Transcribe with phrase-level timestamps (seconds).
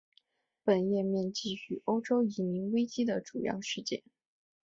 [0.63, 4.01] 本页面记叙欧洲移民危机的主要事件。